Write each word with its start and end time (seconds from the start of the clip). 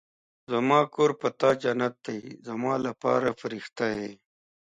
زما 0.51 0.79
کور 0.93 1.11
په 1.21 1.27
تا 1.39 1.49
جنت 1.63 1.93
دی 2.05 2.19
زما 2.47 2.73
لپاره 2.87 3.37
فرښته 3.39 3.85
يې 3.99 4.11